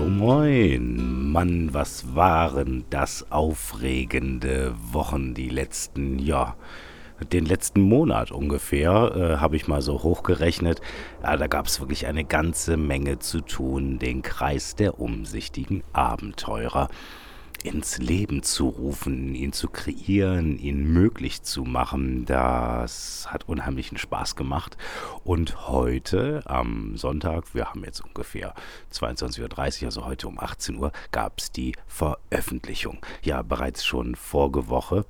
So 0.00 0.06
moin, 0.06 1.30
Mann, 1.30 1.74
was 1.74 2.14
waren 2.16 2.86
das 2.88 3.30
aufregende 3.30 4.74
Wochen, 4.92 5.34
die 5.34 5.50
letzten, 5.50 6.18
ja, 6.18 6.56
den 7.30 7.44
letzten 7.44 7.82
Monat 7.82 8.32
ungefähr, 8.32 9.12
äh, 9.14 9.36
habe 9.36 9.56
ich 9.56 9.68
mal 9.68 9.82
so 9.82 10.02
hochgerechnet. 10.02 10.80
Ja, 11.22 11.36
da 11.36 11.48
gab 11.48 11.66
es 11.66 11.80
wirklich 11.80 12.06
eine 12.06 12.24
ganze 12.24 12.78
Menge 12.78 13.18
zu 13.18 13.42
tun, 13.42 13.98
den 13.98 14.22
Kreis 14.22 14.74
der 14.74 14.98
umsichtigen 14.98 15.82
Abenteurer 15.92 16.88
ins 17.62 17.98
Leben 17.98 18.42
zu 18.42 18.68
rufen, 18.68 19.34
ihn 19.34 19.52
zu 19.52 19.68
kreieren, 19.68 20.58
ihn 20.58 20.92
möglich 20.92 21.42
zu 21.42 21.64
machen, 21.64 22.24
das 22.24 23.26
hat 23.28 23.48
unheimlichen 23.48 23.98
Spaß 23.98 24.36
gemacht. 24.36 24.76
Und 25.24 25.68
heute 25.68 26.42
am 26.46 26.96
Sonntag, 26.96 27.54
wir 27.54 27.66
haben 27.66 27.84
jetzt 27.84 28.00
ungefähr 28.00 28.54
22.30 28.92 29.80
Uhr, 29.80 29.86
also 29.86 30.06
heute 30.06 30.28
um 30.28 30.38
18 30.38 30.76
Uhr, 30.76 30.92
gab 31.12 31.38
es 31.38 31.52
die 31.52 31.74
Veröffentlichung. 31.86 32.98
Ja, 33.22 33.42
bereits 33.42 33.84
schon 33.84 34.14
vorige 34.14 34.68
Woche 34.68 35.04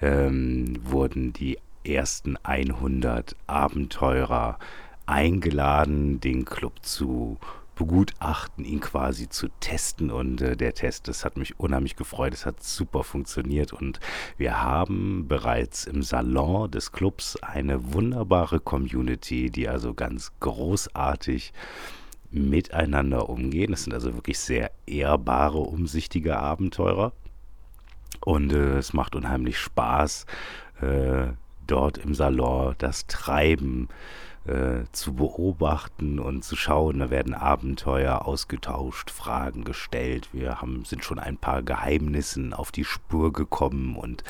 ähm, 0.00 0.78
wurden 0.82 1.32
die 1.32 1.58
ersten 1.84 2.36
100 2.42 3.36
Abenteurer 3.46 4.58
eingeladen, 5.06 6.20
den 6.20 6.44
Club 6.44 6.82
zu 6.82 7.38
begutachten, 7.74 8.64
ihn 8.64 8.80
quasi 8.80 9.28
zu 9.28 9.48
testen. 9.60 10.10
Und 10.10 10.40
äh, 10.40 10.56
der 10.56 10.74
Test, 10.74 11.08
das 11.08 11.24
hat 11.24 11.36
mich 11.36 11.58
unheimlich 11.58 11.96
gefreut. 11.96 12.34
Es 12.34 12.46
hat 12.46 12.62
super 12.62 13.04
funktioniert. 13.04 13.72
Und 13.72 14.00
wir 14.36 14.62
haben 14.62 15.26
bereits 15.28 15.84
im 15.86 16.02
Salon 16.02 16.70
des 16.70 16.92
Clubs 16.92 17.36
eine 17.42 17.92
wunderbare 17.92 18.60
Community, 18.60 19.50
die 19.50 19.68
also 19.68 19.94
ganz 19.94 20.32
großartig 20.40 21.52
miteinander 22.30 23.28
umgehen. 23.28 23.70
Das 23.70 23.84
sind 23.84 23.94
also 23.94 24.14
wirklich 24.14 24.38
sehr 24.38 24.70
ehrbare, 24.86 25.58
umsichtige 25.58 26.38
Abenteurer. 26.38 27.12
Und 28.20 28.52
äh, 28.52 28.78
es 28.78 28.92
macht 28.92 29.14
unheimlich 29.14 29.58
Spaß, 29.58 30.26
äh, 30.80 31.28
dort 31.66 31.98
im 31.98 32.14
Salon 32.14 32.74
das 32.78 33.06
Treiben 33.06 33.88
äh, 34.46 34.84
zu 34.92 35.14
beobachten 35.14 36.18
und 36.18 36.44
zu 36.44 36.56
schauen. 36.56 36.98
Da 36.98 37.10
werden 37.10 37.34
Abenteuer 37.34 38.26
ausgetauscht, 38.26 39.10
Fragen 39.10 39.64
gestellt. 39.64 40.28
Wir 40.32 40.60
haben, 40.60 40.84
sind 40.84 41.04
schon 41.04 41.18
ein 41.18 41.38
paar 41.38 41.62
Geheimnissen 41.62 42.52
auf 42.52 42.70
die 42.70 42.84
Spur 42.84 43.32
gekommen 43.32 43.96
und 43.96 44.22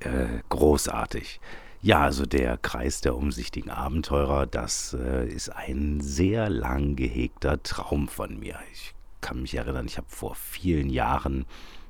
äh, 0.00 0.40
großartig. 0.48 1.40
Ja, 1.80 2.00
also 2.00 2.26
der 2.26 2.56
Kreis 2.56 3.00
der 3.00 3.14
umsichtigen 3.14 3.70
Abenteurer, 3.70 4.46
das 4.46 4.96
äh, 5.00 5.28
ist 5.28 5.50
ein 5.50 6.00
sehr 6.00 6.50
lang 6.50 6.96
gehegter 6.96 7.62
Traum 7.62 8.08
von 8.08 8.40
mir. 8.40 8.56
Ich 8.72 8.94
kann 9.20 9.42
mich 9.42 9.54
erinnern, 9.54 9.86
ich 9.86 9.96
habe 9.96 10.08
vor 10.08 10.34
vielen 10.34 10.90
Jahren 10.90 11.46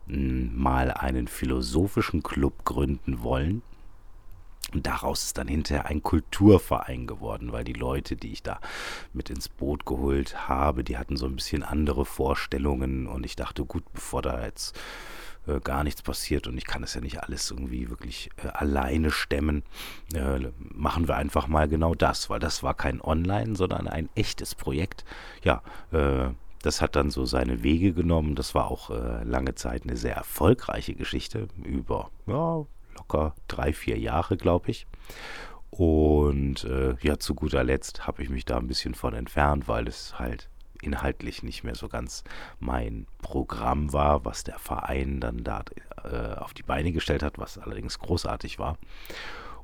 mh, 0.07 0.15
hm, 0.15 0.51
mal 0.55 0.91
einen 0.91 1.29
philosophischen 1.29 2.23
Club 2.23 2.67
gründen 2.67 3.23
wollen 3.23 3.63
und 4.73 4.87
daraus 4.87 5.25
ist 5.25 5.39
dann 5.39 5.49
hinterher 5.49 5.87
ein 5.87 6.03
Kulturverein 6.03 7.07
geworden, 7.07 7.53
weil 7.53 7.65
die 7.65 7.73
Leute, 7.73 8.17
die 8.17 8.33
ich 8.33 8.43
da 8.43 8.61
mit 9.13 9.31
ins 9.31 9.49
Boot 9.49 9.87
geholt 9.87 10.49
habe, 10.49 10.85
die 10.85 10.99
hatten 10.99 11.17
so 11.17 11.27
ein 11.27 11.37
bisschen 11.37 11.63
andere 11.63 12.05
Vorstellungen 12.05 13.07
und 13.07 13.25
ich 13.25 13.37
dachte, 13.37 13.65
gut, 13.65 13.85
bevor 13.93 14.23
da 14.23 14.45
jetzt 14.45 14.79
äh, 15.47 15.61
gar 15.61 15.85
nichts 15.85 16.03
passiert 16.03 16.47
und 16.47 16.59
ich 16.59 16.67
kann 16.67 16.83
es 16.83 16.95
ja 16.95 17.01
nicht 17.01 17.23
alles 17.23 17.51
irgendwie 17.51 17.89
wirklich 17.89 18.31
äh, 18.45 18.49
alleine 18.49 19.11
stemmen, 19.11 19.63
äh, 20.15 20.41
machen 20.59 21.09
wir 21.09 21.17
einfach 21.17 21.49
mal 21.49 21.69
genau 21.69 21.95
das, 21.95 22.29
weil 22.29 22.41
das 22.41 22.63
war 22.63 22.75
kein 22.75 23.01
Online, 23.01 23.57
sondern 23.57 23.89
ein 23.89 24.09
echtes 24.15 24.55
Projekt. 24.55 25.05
Ja, 25.43 25.63
äh, 25.93 26.29
das 26.63 26.83
hat 26.83 26.97
dann 26.97 27.11
so 27.11 27.25
seine 27.25 27.63
Wege 27.63 27.93
genommen. 27.93 28.35
Das 28.35 28.55
war 28.55 28.71
auch 28.71 28.91
äh, 28.91 29.23
lange 29.25 29.55
Zeit 29.55 29.85
eine 29.85 29.97
sehr 29.97 30.17
erfolgreiche 30.17 30.95
Geschichte 30.95 31.49
über 31.63 32.11
ja, 32.27 32.67
locker 33.09 33.35
drei, 33.49 33.73
vier 33.73 33.99
Jahre, 33.99 34.37
glaube 34.37 34.71
ich. 34.71 34.87
Und 35.71 36.65
äh, 36.65 36.95
ja, 37.03 37.19
zu 37.19 37.35
guter 37.35 37.65
Letzt 37.65 38.07
habe 38.07 38.23
ich 38.23 38.31
mich 38.31 38.45
da 38.45 38.57
ein 38.57 38.69
bisschen 38.69 38.95
von 38.95 39.15
entfernt, 39.15 39.69
weil 39.69 39.87
es 39.87 40.19
halt 40.19 40.49
inhaltlich 40.81 41.43
nicht 41.43 41.65
mehr 41.65 41.75
so 41.75 41.89
ganz 41.89 42.25
mein 42.61 43.07
Programm 43.21 43.93
war, 43.93 44.25
was 44.25 44.45
der 44.45 44.59
Verein 44.59 45.21
dann 45.21 45.43
da 45.43 45.65
äh, 46.05 46.37
auf 46.37 46.55
die 46.55 46.63
Beine 46.63 46.93
gestellt 46.93 47.23
hat, 47.23 47.39
was 47.39 47.59
allerdings 47.59 47.99
großartig 47.99 48.59
war. 48.59 48.79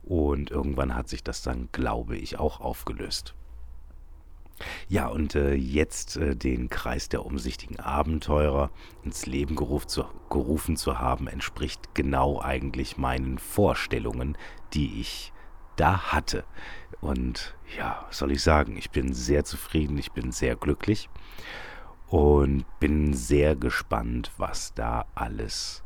Und 0.02 0.50
irgendwann 0.50 0.94
hat 0.94 1.08
sich 1.08 1.22
das 1.22 1.42
dann, 1.42 1.68
glaube 1.72 2.16
ich, 2.16 2.38
auch 2.38 2.60
aufgelöst. 2.60 3.34
Ja, 4.88 5.08
und 5.08 5.34
äh, 5.34 5.54
jetzt 5.54 6.16
äh, 6.16 6.36
den 6.36 6.68
Kreis 6.68 7.08
der 7.08 7.26
umsichtigen 7.26 7.80
Abenteurer 7.80 8.70
ins 9.02 9.26
Leben 9.26 9.56
geruf 9.56 9.86
zu, 9.86 10.04
gerufen 10.30 10.76
zu 10.76 10.98
haben, 10.98 11.26
entspricht 11.26 11.94
genau 11.94 12.40
eigentlich 12.40 12.96
meinen 12.96 13.38
Vorstellungen, 13.38 14.38
die 14.72 15.00
ich 15.00 15.32
da 15.76 16.12
hatte. 16.12 16.44
Und 17.00 17.54
ja, 17.76 18.04
was 18.06 18.18
soll 18.18 18.32
ich 18.32 18.42
sagen, 18.42 18.76
ich 18.76 18.90
bin 18.90 19.12
sehr 19.12 19.44
zufrieden, 19.44 19.98
ich 19.98 20.12
bin 20.12 20.32
sehr 20.32 20.56
glücklich 20.56 21.08
und 22.06 22.64
bin 22.78 23.12
sehr 23.14 23.56
gespannt, 23.56 24.30
was 24.38 24.74
da 24.74 25.06
alles 25.14 25.82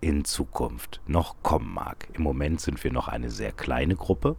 in 0.00 0.24
Zukunft 0.24 1.00
noch 1.06 1.42
kommen 1.42 1.74
mag. 1.74 2.08
Im 2.14 2.22
Moment 2.22 2.60
sind 2.60 2.82
wir 2.82 2.92
noch 2.92 3.08
eine 3.08 3.30
sehr 3.30 3.52
kleine 3.52 3.96
Gruppe 3.96 4.36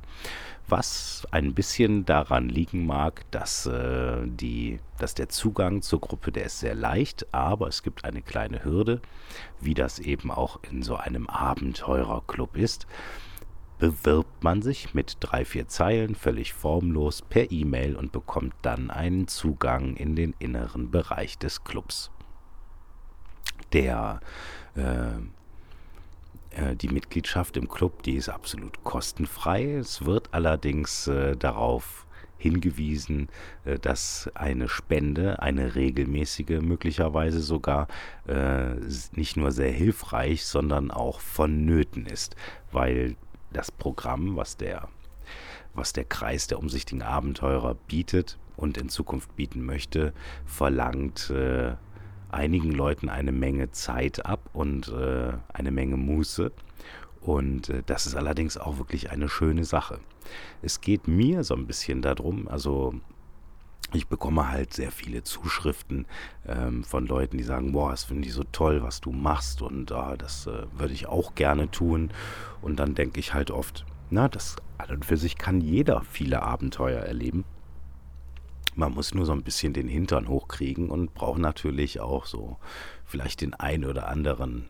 was 0.71 1.27
ein 1.31 1.53
bisschen 1.53 2.05
daran 2.05 2.49
liegen 2.49 2.85
mag, 2.85 3.29
dass, 3.31 3.65
äh, 3.65 4.25
die, 4.25 4.79
dass 4.97 5.13
der 5.13 5.29
Zugang 5.29 5.81
zur 5.81 5.99
Gruppe, 5.99 6.31
der 6.31 6.45
ist 6.45 6.59
sehr 6.59 6.75
leicht, 6.75 7.33
aber 7.33 7.67
es 7.67 7.83
gibt 7.83 8.05
eine 8.05 8.21
kleine 8.21 8.63
Hürde, 8.63 9.01
wie 9.59 9.73
das 9.73 9.99
eben 9.99 10.31
auch 10.31 10.59
in 10.69 10.81
so 10.81 10.95
einem 10.95 11.27
Abenteurerclub 11.27 12.55
ist. 12.55 12.87
Bewirbt 13.79 14.43
man 14.43 14.61
sich 14.61 14.93
mit 14.93 15.17
drei, 15.19 15.43
vier 15.43 15.67
Zeilen 15.67 16.15
völlig 16.15 16.53
formlos 16.53 17.21
per 17.21 17.51
E-Mail 17.51 17.95
und 17.95 18.11
bekommt 18.11 18.53
dann 18.61 18.91
einen 18.91 19.27
Zugang 19.27 19.95
in 19.97 20.15
den 20.15 20.33
inneren 20.39 20.89
Bereich 20.89 21.37
des 21.37 21.63
Clubs. 21.63 22.11
Der 23.73 24.21
äh, 24.75 25.19
die 26.75 26.89
Mitgliedschaft 26.89 27.55
im 27.55 27.69
Club, 27.69 28.03
die 28.03 28.15
ist 28.15 28.29
absolut 28.29 28.83
kostenfrei. 28.83 29.75
Es 29.75 30.05
wird 30.05 30.33
allerdings 30.33 31.07
äh, 31.07 31.35
darauf 31.37 32.05
hingewiesen, 32.41 33.29
äh, 33.65 33.79
dass 33.79 34.29
eine 34.33 34.67
Spende, 34.67 35.41
eine 35.41 35.75
regelmäßige 35.75 36.61
möglicherweise 36.61 37.39
sogar, 37.39 37.87
äh, 38.27 38.73
nicht 39.13 39.37
nur 39.37 39.51
sehr 39.51 39.71
hilfreich, 39.71 40.45
sondern 40.45 40.91
auch 40.91 41.19
vonnöten 41.19 42.05
ist, 42.05 42.35
weil 42.71 43.15
das 43.53 43.71
Programm, 43.71 44.35
was 44.35 44.57
der, 44.57 44.89
was 45.73 45.93
der 45.93 46.05
Kreis 46.05 46.47
der 46.47 46.59
umsichtigen 46.59 47.01
Abenteurer 47.01 47.75
bietet 47.87 48.37
und 48.57 48.77
in 48.77 48.89
Zukunft 48.89 49.35
bieten 49.35 49.63
möchte, 49.65 50.13
verlangt 50.45 51.29
äh, 51.29 51.75
einigen 52.33 52.71
Leuten 52.71 53.09
eine 53.09 53.31
Menge 53.31 53.71
Zeit 53.71 54.25
ab 54.25 54.49
und 54.53 54.89
äh, 54.89 55.33
eine 55.53 55.71
Menge 55.71 55.97
Muße. 55.97 56.51
Und 57.21 57.69
äh, 57.69 57.83
das 57.85 58.05
ist 58.05 58.15
allerdings 58.15 58.57
auch 58.57 58.77
wirklich 58.77 59.11
eine 59.11 59.29
schöne 59.29 59.63
Sache. 59.63 59.99
Es 60.61 60.81
geht 60.81 61.07
mir 61.07 61.43
so 61.43 61.55
ein 61.55 61.67
bisschen 61.67 62.01
darum, 62.01 62.47
also 62.47 62.93
ich 63.93 64.07
bekomme 64.07 64.49
halt 64.49 64.73
sehr 64.73 64.91
viele 64.91 65.23
Zuschriften 65.23 66.05
ähm, 66.47 66.83
von 66.83 67.05
Leuten, 67.05 67.37
die 67.37 67.43
sagen, 67.43 67.73
boah, 67.73 67.91
das 67.91 68.05
finde 68.05 68.27
ich 68.27 68.33
so 68.33 68.43
toll, 68.51 68.81
was 68.83 69.01
du 69.01 69.11
machst 69.11 69.61
und 69.61 69.91
äh, 69.91 70.17
das 70.17 70.47
äh, 70.47 70.63
würde 70.73 70.93
ich 70.93 71.07
auch 71.07 71.35
gerne 71.35 71.69
tun. 71.69 72.11
Und 72.61 72.79
dann 72.79 72.95
denke 72.95 73.19
ich 73.19 73.33
halt 73.33 73.51
oft, 73.51 73.85
na, 74.09 74.29
das 74.29 74.55
an 74.77 74.89
und 74.91 75.05
für 75.05 75.17
sich 75.17 75.37
kann 75.37 75.61
jeder 75.61 76.01
viele 76.01 76.41
Abenteuer 76.41 77.01
erleben. 77.01 77.43
Man 78.75 78.93
muss 78.93 79.13
nur 79.13 79.25
so 79.25 79.33
ein 79.33 79.43
bisschen 79.43 79.73
den 79.73 79.87
Hintern 79.87 80.27
hochkriegen 80.27 80.89
und 80.89 81.13
braucht 81.13 81.39
natürlich 81.39 81.99
auch 81.99 82.25
so 82.25 82.57
vielleicht 83.05 83.41
den 83.41 83.53
ein 83.53 83.85
oder 83.85 84.07
anderen 84.07 84.69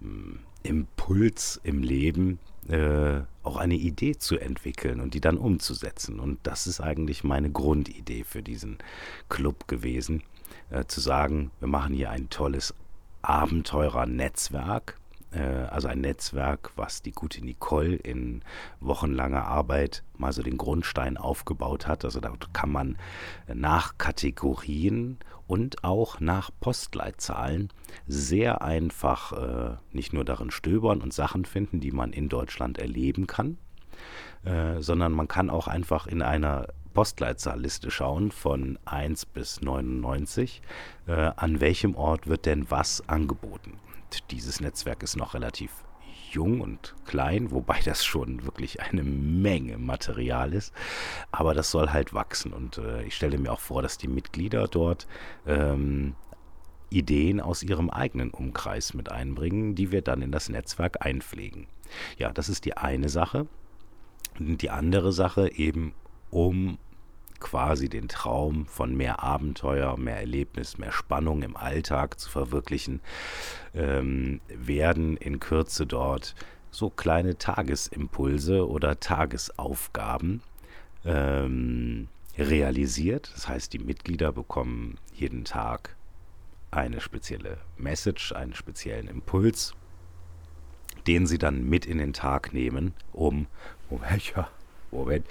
hm, 0.00 0.40
Impuls 0.62 1.60
im 1.62 1.82
Leben, 1.82 2.38
äh, 2.68 3.20
auch 3.42 3.56
eine 3.56 3.76
Idee 3.76 4.16
zu 4.18 4.38
entwickeln 4.38 5.00
und 5.00 5.14
die 5.14 5.20
dann 5.20 5.38
umzusetzen. 5.38 6.18
Und 6.18 6.40
das 6.42 6.66
ist 6.66 6.80
eigentlich 6.80 7.24
meine 7.24 7.50
Grundidee 7.50 8.24
für 8.24 8.42
diesen 8.42 8.78
Club 9.28 9.68
gewesen, 9.68 10.22
äh, 10.70 10.84
zu 10.86 11.00
sagen, 11.00 11.50
wir 11.60 11.68
machen 11.68 11.94
hier 11.94 12.10
ein 12.10 12.28
tolles 12.28 12.74
Abenteurer-Netzwerk, 13.22 14.98
also 15.32 15.88
ein 15.88 16.00
Netzwerk, 16.00 16.70
was 16.76 17.02
die 17.02 17.12
gute 17.12 17.44
Nicole 17.44 17.96
in 17.96 18.42
wochenlanger 18.80 19.44
Arbeit 19.44 20.02
mal 20.16 20.32
so 20.32 20.42
den 20.42 20.56
Grundstein 20.56 21.16
aufgebaut 21.16 21.86
hat. 21.86 22.04
Also 22.04 22.20
da 22.20 22.32
kann 22.52 22.70
man 22.70 22.96
nach 23.52 23.98
Kategorien 23.98 25.18
und 25.46 25.84
auch 25.84 26.20
nach 26.20 26.50
Postleitzahlen 26.60 27.68
sehr 28.06 28.62
einfach 28.62 29.32
äh, 29.32 29.76
nicht 29.92 30.12
nur 30.12 30.24
darin 30.24 30.50
stöbern 30.50 31.00
und 31.00 31.12
Sachen 31.12 31.44
finden, 31.44 31.80
die 31.80 31.92
man 31.92 32.12
in 32.12 32.28
Deutschland 32.28 32.78
erleben 32.78 33.26
kann, 33.26 33.58
äh, 34.44 34.80
sondern 34.80 35.12
man 35.12 35.28
kann 35.28 35.50
auch 35.50 35.68
einfach 35.68 36.06
in 36.06 36.22
einer 36.22 36.66
Postleitzahlliste 36.94 37.90
schauen 37.90 38.32
von 38.32 38.78
1 38.86 39.26
bis 39.26 39.60
99, 39.60 40.62
äh, 41.06 41.12
an 41.12 41.60
welchem 41.60 41.94
Ort 41.94 42.26
wird 42.26 42.46
denn 42.46 42.70
was 42.70 43.06
angeboten. 43.08 43.78
Dieses 44.30 44.60
Netzwerk 44.60 45.02
ist 45.02 45.16
noch 45.16 45.34
relativ 45.34 45.70
jung 46.30 46.60
und 46.60 46.94
klein, 47.04 47.50
wobei 47.50 47.80
das 47.84 48.04
schon 48.04 48.44
wirklich 48.44 48.80
eine 48.80 49.02
Menge 49.02 49.78
Material 49.78 50.52
ist. 50.52 50.72
Aber 51.32 51.54
das 51.54 51.70
soll 51.70 51.90
halt 51.90 52.14
wachsen. 52.14 52.52
Und 52.52 52.78
äh, 52.78 53.04
ich 53.04 53.14
stelle 53.14 53.38
mir 53.38 53.52
auch 53.52 53.60
vor, 53.60 53.82
dass 53.82 53.98
die 53.98 54.08
Mitglieder 54.08 54.68
dort 54.68 55.06
ähm, 55.46 56.14
Ideen 56.90 57.40
aus 57.40 57.62
ihrem 57.62 57.90
eigenen 57.90 58.30
Umkreis 58.30 58.94
mit 58.94 59.10
einbringen, 59.10 59.74
die 59.74 59.92
wir 59.92 60.02
dann 60.02 60.22
in 60.22 60.32
das 60.32 60.48
Netzwerk 60.48 61.04
einpflegen. 61.04 61.66
Ja, 62.18 62.32
das 62.32 62.48
ist 62.48 62.64
die 62.64 62.76
eine 62.76 63.08
Sache. 63.08 63.46
Und 64.38 64.62
die 64.62 64.70
andere 64.70 65.12
Sache 65.12 65.50
eben, 65.52 65.94
um 66.30 66.78
quasi 67.40 67.88
den 67.88 68.08
Traum 68.08 68.66
von 68.66 68.96
mehr 68.96 69.22
Abenteuer, 69.22 69.96
mehr 69.96 70.18
Erlebnis, 70.18 70.78
mehr 70.78 70.92
Spannung 70.92 71.42
im 71.42 71.56
Alltag 71.56 72.18
zu 72.18 72.30
verwirklichen, 72.30 73.00
ähm, 73.74 74.40
werden 74.48 75.16
in 75.16 75.40
Kürze 75.40 75.86
dort 75.86 76.34
so 76.70 76.90
kleine 76.90 77.38
Tagesimpulse 77.38 78.68
oder 78.68 79.00
Tagesaufgaben 79.00 80.42
ähm, 81.04 82.08
realisiert. 82.36 83.30
Das 83.34 83.48
heißt, 83.48 83.72
die 83.72 83.78
Mitglieder 83.78 84.32
bekommen 84.32 84.98
jeden 85.14 85.44
Tag 85.44 85.96
eine 86.70 87.00
spezielle 87.00 87.58
Message, 87.78 88.32
einen 88.32 88.54
speziellen 88.54 89.08
Impuls, 89.08 89.74
den 91.06 91.26
sie 91.26 91.38
dann 91.38 91.68
mit 91.68 91.86
in 91.86 91.98
den 91.98 92.12
Tag 92.12 92.52
nehmen, 92.52 92.92
um, 93.12 93.46
Moment, 93.88 94.34
ja, 94.34 94.48
Moment, 94.90 95.26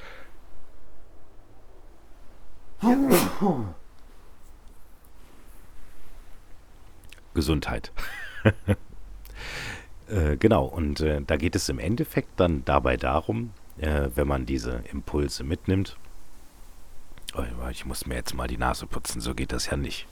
Gesundheit. 7.33 7.91
äh, 10.07 10.37
genau, 10.37 10.65
und 10.65 11.01
äh, 11.01 11.21
da 11.21 11.37
geht 11.37 11.55
es 11.55 11.69
im 11.69 11.79
Endeffekt 11.79 12.39
dann 12.39 12.63
dabei 12.65 12.97
darum, 12.97 13.51
äh, 13.77 14.09
wenn 14.15 14.27
man 14.27 14.45
diese 14.45 14.83
Impulse 14.91 15.43
mitnimmt. 15.43 15.97
Oh, 17.35 17.43
ich 17.69 17.85
muss 17.85 18.05
mir 18.05 18.15
jetzt 18.15 18.33
mal 18.33 18.47
die 18.47 18.57
Nase 18.57 18.87
putzen, 18.87 19.19
so 19.19 19.35
geht 19.35 19.51
das 19.51 19.65
ja 19.65 19.75
nicht. 19.75 20.07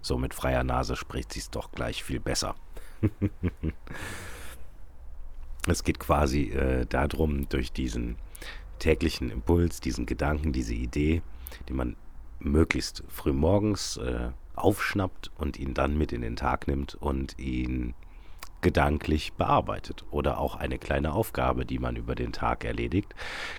So 0.00 0.16
mit 0.16 0.32
freier 0.32 0.64
Nase 0.64 0.96
spricht 0.96 1.34
sie 1.34 1.40
es 1.40 1.50
doch 1.50 1.70
gleich 1.72 2.02
viel 2.02 2.20
besser. 2.20 2.54
es 5.70 5.84
geht 5.84 5.98
quasi 5.98 6.50
äh, 6.50 6.86
darum, 6.86 7.48
durch 7.48 7.72
diesen 7.72 8.16
täglichen 8.78 9.30
Impuls, 9.30 9.80
diesen 9.80 10.06
Gedanken, 10.06 10.52
diese 10.52 10.74
Idee, 10.74 11.22
die 11.68 11.72
man 11.72 11.96
möglichst 12.40 13.02
früh 13.08 13.32
morgens 13.32 13.96
äh, 13.96 14.30
aufschnappt 14.54 15.30
und 15.36 15.58
ihn 15.58 15.74
dann 15.74 15.98
mit 15.98 16.12
in 16.12 16.22
den 16.22 16.36
Tag 16.36 16.68
nimmt 16.68 16.94
und 16.94 17.38
ihn 17.38 17.94
gedanklich 18.60 19.32
bearbeitet. 19.34 20.04
Oder 20.10 20.38
auch 20.38 20.56
eine 20.56 20.78
kleine 20.78 21.12
Aufgabe, 21.12 21.64
die 21.64 21.78
man 21.78 21.96
über 21.96 22.14
den 22.14 22.32
Tag 22.32 22.64
erledigt, 22.64 23.14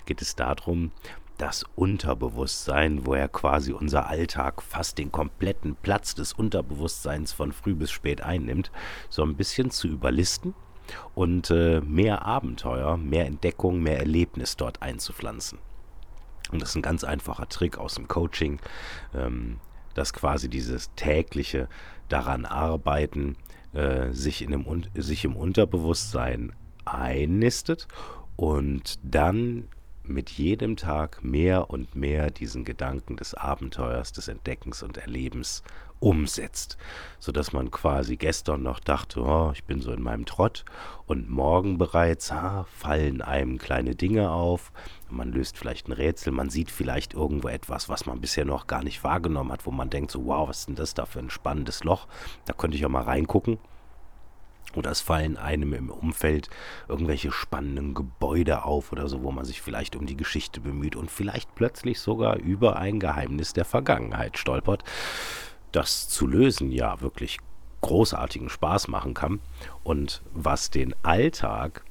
geht 0.06 0.22
es 0.22 0.36
darum, 0.36 0.92
das 1.38 1.64
Unterbewusstsein, 1.74 3.06
wo 3.06 3.14
ja 3.14 3.26
quasi 3.26 3.72
unser 3.72 4.08
Alltag 4.08 4.62
fast 4.62 4.98
den 4.98 5.10
kompletten 5.10 5.74
Platz 5.74 6.14
des 6.14 6.34
Unterbewusstseins 6.34 7.32
von 7.32 7.52
früh 7.52 7.74
bis 7.74 7.90
spät 7.90 8.20
einnimmt, 8.20 8.70
so 9.08 9.22
ein 9.22 9.36
bisschen 9.36 9.70
zu 9.70 9.88
überlisten 9.88 10.54
und 11.14 11.50
äh, 11.50 11.80
mehr 11.80 12.24
Abenteuer, 12.26 12.96
mehr 12.96 13.26
Entdeckung, 13.26 13.82
mehr 13.82 13.98
Erlebnis 13.98 14.56
dort 14.56 14.82
einzupflanzen. 14.82 15.58
Und 16.50 16.60
das 16.62 16.70
ist 16.70 16.76
ein 16.76 16.82
ganz 16.82 17.04
einfacher 17.04 17.48
Trick 17.48 17.78
aus 17.78 17.94
dem 17.94 18.08
Coaching, 18.08 18.58
ähm, 19.14 19.60
dass 19.94 20.12
quasi 20.12 20.48
dieses 20.48 20.92
tägliche 20.94 21.68
daran 22.08 22.44
arbeiten, 22.44 23.36
äh, 23.72 24.12
sich, 24.12 24.42
in 24.42 24.50
dem, 24.50 24.66
sich 24.94 25.24
im 25.24 25.36
Unterbewusstsein 25.36 26.52
einnistet 26.84 27.86
und 28.36 28.98
dann 29.02 29.68
mit 30.02 30.30
jedem 30.30 30.76
Tag 30.76 31.22
mehr 31.22 31.70
und 31.70 31.94
mehr 31.94 32.30
diesen 32.30 32.64
Gedanken 32.64 33.16
des 33.16 33.34
Abenteuers, 33.34 34.12
des 34.12 34.28
Entdeckens 34.28 34.82
und 34.82 34.96
Erlebens 34.96 35.62
umsetzt, 36.00 36.78
sodass 37.18 37.52
man 37.52 37.70
quasi 37.70 38.16
gestern 38.16 38.62
noch 38.62 38.80
dachte, 38.80 39.20
oh, 39.20 39.50
ich 39.54 39.64
bin 39.64 39.80
so 39.82 39.92
in 39.92 40.02
meinem 40.02 40.24
Trott. 40.24 40.64
Und 41.06 41.28
morgen 41.28 41.76
bereits 41.76 42.32
ah, 42.32 42.64
fallen 42.70 43.20
einem 43.20 43.58
kleine 43.58 43.94
Dinge 43.94 44.30
auf, 44.30 44.72
man 45.10 45.32
löst 45.32 45.58
vielleicht 45.58 45.88
ein 45.88 45.92
Rätsel, 45.92 46.32
man 46.32 46.50
sieht 46.50 46.70
vielleicht 46.70 47.14
irgendwo 47.14 47.48
etwas, 47.48 47.88
was 47.88 48.06
man 48.06 48.20
bisher 48.20 48.44
noch 48.44 48.66
gar 48.66 48.82
nicht 48.82 49.04
wahrgenommen 49.04 49.52
hat, 49.52 49.66
wo 49.66 49.70
man 49.70 49.90
denkt 49.90 50.10
so, 50.10 50.24
wow, 50.24 50.48
was 50.48 50.60
ist 50.60 50.68
denn 50.68 50.76
das 50.76 50.94
da 50.94 51.04
für 51.04 51.18
ein 51.18 51.30
spannendes 51.30 51.84
Loch, 51.84 52.06
da 52.46 52.54
könnte 52.54 52.76
ich 52.76 52.82
ja 52.82 52.88
mal 52.88 53.02
reingucken 53.02 53.58
oder 54.76 54.90
es 54.90 55.00
fallen 55.00 55.36
einem 55.36 55.72
im 55.72 55.90
Umfeld 55.90 56.48
irgendwelche 56.88 57.32
spannenden 57.32 57.94
Gebäude 57.94 58.64
auf 58.64 58.92
oder 58.92 59.08
so, 59.08 59.22
wo 59.22 59.32
man 59.32 59.44
sich 59.44 59.62
vielleicht 59.62 59.96
um 59.96 60.06
die 60.06 60.16
Geschichte 60.16 60.60
bemüht 60.60 60.96
und 60.96 61.10
vielleicht 61.10 61.54
plötzlich 61.54 62.00
sogar 62.00 62.36
über 62.36 62.76
ein 62.76 63.00
Geheimnis 63.00 63.52
der 63.52 63.64
Vergangenheit 63.64 64.38
stolpert, 64.38 64.84
das 65.72 66.08
zu 66.08 66.26
lösen 66.26 66.72
ja 66.72 67.00
wirklich 67.00 67.38
großartigen 67.80 68.48
Spaß 68.48 68.88
machen 68.88 69.14
kann 69.14 69.40
und 69.82 70.22
was 70.32 70.70
den 70.70 70.94
Alltag 71.02 71.84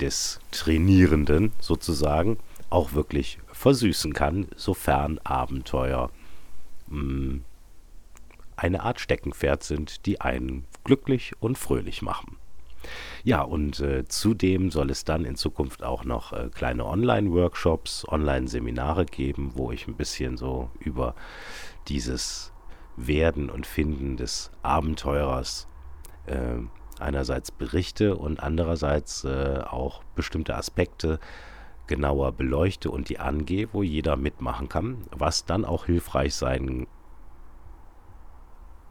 des 0.00 0.40
Trainierenden 0.50 1.52
sozusagen 1.60 2.38
auch 2.70 2.92
wirklich 2.92 3.38
versüßen 3.52 4.12
kann, 4.12 4.48
sofern 4.56 5.20
Abenteuer 5.22 6.10
mh, 6.88 7.00
hm, 7.00 7.44
eine 8.56 8.82
Art 8.82 9.00
Steckenpferd 9.00 9.62
sind, 9.62 10.06
die 10.06 10.20
einen 10.20 10.64
glücklich 10.84 11.32
und 11.40 11.58
fröhlich 11.58 12.02
machen. 12.02 12.36
Ja, 13.22 13.42
und 13.42 13.80
äh, 13.80 14.04
zudem 14.06 14.70
soll 14.70 14.90
es 14.90 15.04
dann 15.04 15.24
in 15.24 15.36
Zukunft 15.36 15.82
auch 15.82 16.04
noch 16.04 16.32
äh, 16.32 16.50
kleine 16.54 16.84
Online-Workshops, 16.84 18.06
Online-Seminare 18.06 19.06
geben, 19.06 19.52
wo 19.54 19.72
ich 19.72 19.88
ein 19.88 19.94
bisschen 19.94 20.36
so 20.36 20.70
über 20.78 21.14
dieses 21.88 22.52
Werden 22.96 23.48
und 23.48 23.66
Finden 23.66 24.16
des 24.16 24.50
Abenteurers 24.62 25.66
äh, 26.26 26.58
einerseits 27.00 27.50
berichte 27.50 28.16
und 28.16 28.42
andererseits 28.42 29.24
äh, 29.24 29.60
auch 29.64 30.02
bestimmte 30.14 30.54
Aspekte 30.56 31.18
genauer 31.86 32.32
beleuchte 32.32 32.90
und 32.90 33.08
die 33.08 33.18
angehe, 33.18 33.68
wo 33.72 33.82
jeder 33.82 34.16
mitmachen 34.16 34.68
kann, 34.68 35.04
was 35.10 35.44
dann 35.44 35.64
auch 35.64 35.86
hilfreich 35.86 36.34
sein 36.34 36.86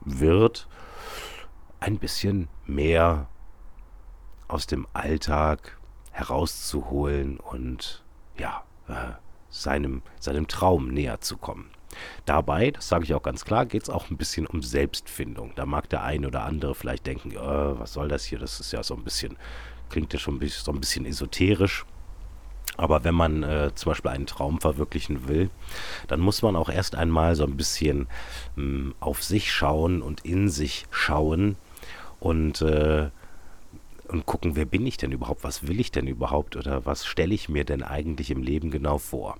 wird, 0.05 0.67
ein 1.79 1.99
bisschen 1.99 2.47
mehr 2.65 3.27
aus 4.47 4.67
dem 4.67 4.87
Alltag 4.93 5.77
herauszuholen 6.11 7.39
und 7.39 8.03
ja, 8.37 8.63
äh, 8.87 9.13
seinem, 9.49 10.01
seinem 10.19 10.47
Traum 10.47 10.89
näher 10.89 11.21
zu 11.21 11.37
kommen. 11.37 11.69
Dabei, 12.25 12.71
das 12.71 12.87
sage 12.87 13.03
ich 13.03 13.13
auch 13.13 13.21
ganz 13.21 13.45
klar, 13.45 13.65
geht 13.65 13.83
es 13.83 13.89
auch 13.89 14.09
ein 14.09 14.17
bisschen 14.17 14.47
um 14.47 14.61
Selbstfindung. 14.61 15.53
Da 15.55 15.65
mag 15.65 15.89
der 15.89 16.03
eine 16.03 16.27
oder 16.27 16.43
andere 16.43 16.75
vielleicht 16.75 17.05
denken, 17.05 17.31
äh, 17.31 17.37
was 17.37 17.93
soll 17.93 18.07
das 18.07 18.23
hier? 18.25 18.39
Das 18.39 18.59
ist 18.59 18.71
ja 18.71 18.83
so 18.83 18.95
ein 18.95 19.03
bisschen, 19.03 19.37
klingt 19.89 20.13
ja 20.13 20.19
schon 20.19 20.39
so 20.47 20.71
ein 20.71 20.79
bisschen 20.79 21.05
esoterisch. 21.05 21.85
Aber 22.77 23.03
wenn 23.03 23.13
man 23.13 23.43
äh, 23.43 23.71
zum 23.75 23.91
Beispiel 23.91 24.11
einen 24.11 24.25
Traum 24.25 24.59
verwirklichen 24.59 25.27
will, 25.27 25.49
dann 26.07 26.19
muss 26.19 26.41
man 26.41 26.55
auch 26.55 26.69
erst 26.69 26.95
einmal 26.95 27.35
so 27.35 27.43
ein 27.43 27.57
bisschen 27.57 28.07
mh, 28.55 28.63
hm, 28.63 28.95
auf 28.99 29.23
sich 29.23 29.51
schauen 29.51 30.01
und 30.01 30.25
in 30.25 30.49
sich 30.49 30.85
schauen 30.89 31.55
und, 32.19 32.61
äh, 32.61 33.09
und 34.07 34.25
gucken, 34.25 34.55
wer 34.55 34.65
bin 34.65 34.85
ich 34.87 34.97
denn 34.97 35.11
überhaupt, 35.11 35.43
was 35.43 35.67
will 35.67 35.79
ich 35.79 35.91
denn 35.91 36.07
überhaupt 36.07 36.55
oder 36.55 36.85
was 36.85 37.05
stelle 37.05 37.33
ich 37.33 37.49
mir 37.49 37.63
denn 37.63 37.83
eigentlich 37.83 38.31
im 38.31 38.41
Leben 38.41 38.71
genau 38.71 38.97
vor. 38.97 39.37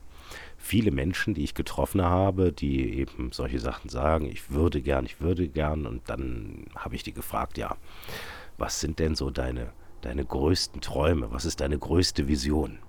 Viele 0.57 0.91
Menschen, 0.91 1.33
die 1.33 1.43
ich 1.43 1.55
getroffen 1.55 2.01
habe, 2.01 2.51
die 2.51 2.97
eben 2.99 3.31
solche 3.31 3.59
Sachen 3.59 3.89
sagen, 3.89 4.25
ich 4.25 4.51
würde 4.51 4.81
gern, 4.81 5.05
ich 5.05 5.21
würde 5.21 5.47
gern 5.47 5.85
und 5.85 6.07
dann 6.07 6.67
habe 6.75 6.95
ich 6.95 7.03
die 7.03 7.13
gefragt, 7.13 7.57
ja, 7.57 7.75
was 8.57 8.79
sind 8.79 8.99
denn 8.99 9.15
so 9.15 9.29
deine, 9.29 9.73
deine 10.01 10.23
größten 10.23 10.81
Träume, 10.81 11.31
was 11.31 11.45
ist 11.45 11.59
deine 11.59 11.77
größte 11.77 12.27
Vision? 12.27 12.79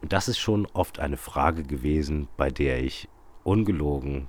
Und 0.00 0.12
das 0.12 0.28
ist 0.28 0.38
schon 0.38 0.66
oft 0.66 0.98
eine 0.98 1.16
Frage 1.16 1.62
gewesen, 1.62 2.28
bei 2.36 2.50
der 2.50 2.82
ich 2.82 3.08
ungelogen 3.42 4.28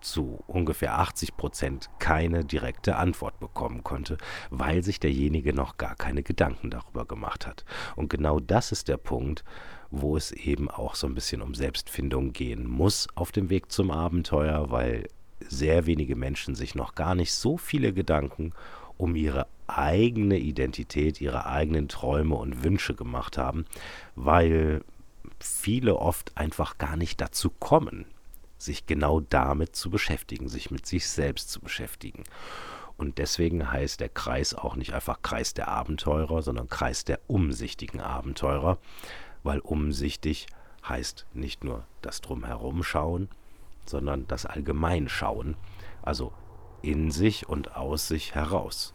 zu 0.00 0.42
ungefähr 0.46 0.98
80 0.98 1.36
Prozent 1.36 1.90
keine 1.98 2.44
direkte 2.44 2.96
Antwort 2.96 3.40
bekommen 3.40 3.82
konnte, 3.82 4.16
weil 4.50 4.82
sich 4.84 5.00
derjenige 5.00 5.52
noch 5.52 5.76
gar 5.76 5.96
keine 5.96 6.22
Gedanken 6.22 6.70
darüber 6.70 7.04
gemacht 7.04 7.46
hat. 7.46 7.64
Und 7.96 8.08
genau 8.08 8.40
das 8.40 8.72
ist 8.72 8.88
der 8.88 8.96
Punkt, 8.96 9.44
wo 9.90 10.16
es 10.16 10.32
eben 10.32 10.70
auch 10.70 10.94
so 10.94 11.06
ein 11.06 11.14
bisschen 11.14 11.42
um 11.42 11.54
Selbstfindung 11.54 12.32
gehen 12.32 12.66
muss 12.68 13.08
auf 13.14 13.32
dem 13.32 13.50
Weg 13.50 13.72
zum 13.72 13.90
Abenteuer, 13.90 14.70
weil 14.70 15.08
sehr 15.40 15.86
wenige 15.86 16.16
Menschen 16.16 16.54
sich 16.54 16.74
noch 16.74 16.94
gar 16.94 17.14
nicht 17.14 17.32
so 17.32 17.56
viele 17.56 17.92
Gedanken 17.92 18.52
um 18.98 19.16
ihre 19.16 19.46
eigene 19.66 20.38
Identität, 20.38 21.20
ihre 21.20 21.46
eigenen 21.46 21.88
Träume 21.88 22.34
und 22.34 22.62
Wünsche 22.64 22.94
gemacht 22.94 23.38
haben, 23.38 23.64
weil 24.16 24.82
viele 25.38 25.96
oft 25.96 26.36
einfach 26.36 26.78
gar 26.78 26.96
nicht 26.96 27.20
dazu 27.20 27.50
kommen, 27.50 28.06
sich 28.58 28.86
genau 28.86 29.20
damit 29.20 29.76
zu 29.76 29.88
beschäftigen, 29.88 30.48
sich 30.48 30.70
mit 30.70 30.84
sich 30.84 31.08
selbst 31.08 31.50
zu 31.50 31.60
beschäftigen. 31.60 32.24
Und 32.96 33.18
deswegen 33.18 33.70
heißt 33.70 34.00
der 34.00 34.08
Kreis 34.08 34.54
auch 34.54 34.74
nicht 34.74 34.92
einfach 34.92 35.22
Kreis 35.22 35.54
der 35.54 35.68
Abenteurer, 35.68 36.42
sondern 36.42 36.68
Kreis 36.68 37.04
der 37.04 37.20
umsichtigen 37.28 38.00
Abenteurer, 38.00 38.78
weil 39.44 39.60
umsichtig 39.60 40.48
heißt 40.88 41.26
nicht 41.32 41.62
nur 41.62 41.84
das 42.02 42.20
Drumherum 42.20 42.82
schauen, 42.82 43.28
sondern 43.86 44.26
das 44.26 44.46
Allgemeinschauen, 44.46 45.56
also 46.02 46.32
in 46.82 47.10
sich 47.10 47.48
und 47.48 47.76
aus 47.76 48.08
sich 48.08 48.34
heraus. 48.34 48.92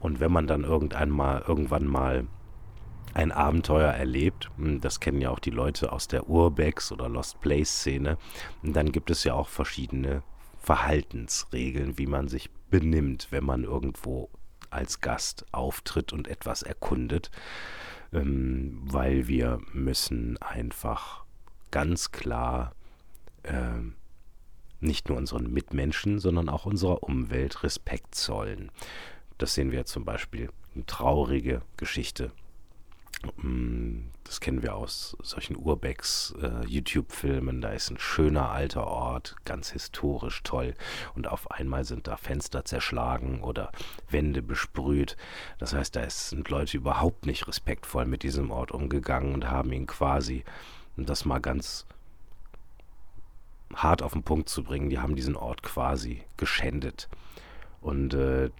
Und 0.00 0.20
wenn 0.20 0.32
man 0.32 0.46
dann 0.46 0.64
irgendwann 0.64 1.10
mal, 1.10 1.44
irgendwann 1.46 1.86
mal 1.86 2.26
ein 3.14 3.32
Abenteuer 3.32 3.92
erlebt, 3.92 4.50
hm, 4.56 4.80
das 4.80 5.00
kennen 5.00 5.20
ja 5.20 5.30
auch 5.30 5.38
die 5.38 5.50
Leute 5.50 5.92
aus 5.92 6.08
der 6.08 6.28
Urbex 6.28 6.92
oder 6.92 7.08
Lost 7.08 7.40
Place 7.40 7.70
Szene, 7.70 8.18
dann 8.62 8.92
gibt 8.92 9.10
es 9.10 9.24
ja 9.24 9.34
auch 9.34 9.48
verschiedene 9.48 10.22
Verhaltensregeln, 10.58 11.98
wie 11.98 12.06
man 12.06 12.28
sich 12.28 12.50
benimmt, 12.70 13.28
wenn 13.30 13.44
man 13.44 13.64
irgendwo 13.64 14.30
als 14.70 15.00
Gast 15.00 15.44
auftritt 15.52 16.12
und 16.12 16.28
etwas 16.28 16.62
erkundet, 16.62 17.30
ähm, 18.12 18.80
weil 18.84 19.28
wir 19.28 19.60
müssen 19.72 20.40
einfach 20.40 21.24
ganz 21.70 22.12
klar 22.12 22.74
äh, 23.42 23.52
nicht 24.82 25.08
nur 25.08 25.18
unseren 25.18 25.52
Mitmenschen, 25.52 26.18
sondern 26.18 26.48
auch 26.48 26.66
unserer 26.66 27.02
Umwelt 27.02 27.62
Respekt 27.62 28.14
zollen. 28.14 28.70
Das 29.38 29.54
sehen 29.54 29.72
wir 29.72 29.84
zum 29.86 30.04
Beispiel 30.04 30.50
eine 30.74 30.86
traurige 30.86 31.62
Geschichte. 31.76 32.32
Mm, 33.36 34.08
das 34.24 34.40
kennen 34.40 34.62
wir 34.62 34.74
aus 34.74 35.16
solchen 35.22 35.56
Urbex 35.56 36.34
äh. 36.40 37.60
Da 37.60 37.72
ist 37.72 37.90
ein 37.90 37.98
schöner 37.98 38.50
alter 38.50 38.86
Ort, 38.86 39.36
ganz 39.44 39.70
historisch 39.70 40.42
toll. 40.42 40.74
Und 41.14 41.28
auf 41.28 41.50
einmal 41.50 41.84
sind 41.84 42.06
da 42.06 42.16
Fenster 42.16 42.64
zerschlagen 42.64 43.42
oder 43.42 43.70
Wände 44.10 44.42
besprüht. 44.42 45.16
Das 45.58 45.74
heißt, 45.74 45.94
da 45.96 46.08
sind 46.08 46.48
Leute 46.48 46.76
überhaupt 46.76 47.26
nicht 47.26 47.46
respektvoll 47.46 48.06
mit 48.06 48.22
diesem 48.22 48.50
Ort 48.50 48.72
umgegangen 48.72 49.34
und 49.34 49.50
haben 49.50 49.72
ihn 49.72 49.86
quasi, 49.86 50.44
das 50.96 51.24
mal 51.24 51.40
ganz 51.40 51.86
hart 53.74 54.02
auf 54.02 54.12
den 54.12 54.22
Punkt 54.22 54.48
zu 54.48 54.64
bringen, 54.64 54.90
die 54.90 54.98
haben 54.98 55.16
diesen 55.16 55.36
Ort 55.36 55.62
quasi 55.62 56.22
geschändet. 56.36 57.08
Und 57.80 58.14
äh, 58.14 58.50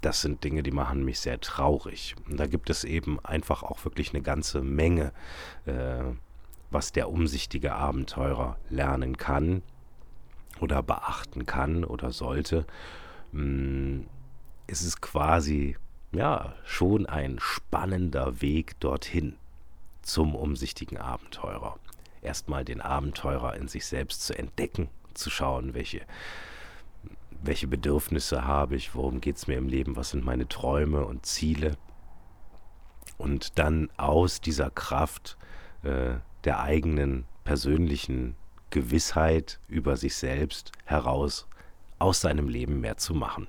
das 0.00 0.20
sind 0.20 0.44
Dinge, 0.44 0.62
die 0.62 0.70
machen 0.70 1.04
mich 1.04 1.20
sehr 1.20 1.40
traurig. 1.40 2.14
Und 2.28 2.38
da 2.38 2.46
gibt 2.46 2.70
es 2.70 2.84
eben 2.84 3.18
einfach 3.24 3.62
auch 3.62 3.84
wirklich 3.84 4.12
eine 4.12 4.22
ganze 4.22 4.62
Menge, 4.62 5.12
äh, 5.64 6.04
was 6.70 6.92
der 6.92 7.10
umsichtige 7.10 7.74
Abenteurer 7.74 8.56
lernen 8.68 9.16
kann 9.16 9.62
oder 10.60 10.82
beachten 10.82 11.46
kann 11.46 11.84
oder 11.84 12.12
sollte. 12.12 12.66
Hm, 13.32 14.06
es 14.66 14.82
ist 14.82 15.00
quasi 15.00 15.76
ja 16.12 16.54
schon 16.64 17.06
ein 17.06 17.38
spannender 17.40 18.40
Weg 18.40 18.78
dorthin 18.80 19.36
zum 20.02 20.34
umsichtigen 20.34 20.98
Abenteurer. 20.98 21.78
Erstmal 22.26 22.64
den 22.64 22.80
Abenteurer 22.80 23.54
in 23.54 23.68
sich 23.68 23.86
selbst 23.86 24.26
zu 24.26 24.36
entdecken, 24.36 24.88
zu 25.14 25.30
schauen, 25.30 25.74
welche 25.74 26.02
welche 27.42 27.68
Bedürfnisse 27.68 28.44
habe 28.44 28.76
ich, 28.76 28.94
worum 28.94 29.20
geht 29.20 29.36
es 29.36 29.46
mir 29.46 29.56
im 29.56 29.68
Leben, 29.68 29.94
was 29.94 30.10
sind 30.10 30.24
meine 30.24 30.48
Träume 30.48 31.04
und 31.04 31.26
Ziele. 31.26 31.76
Und 33.18 33.58
dann 33.58 33.88
aus 33.96 34.40
dieser 34.40 34.70
Kraft 34.70 35.36
äh, 35.82 36.14
der 36.44 36.60
eigenen 36.60 37.24
persönlichen 37.44 38.34
Gewissheit 38.70 39.60
über 39.68 39.96
sich 39.96 40.16
selbst 40.16 40.72
heraus 40.84 41.46
aus 41.98 42.20
seinem 42.20 42.48
Leben 42.48 42.80
mehr 42.80 42.96
zu 42.96 43.14
machen. 43.14 43.46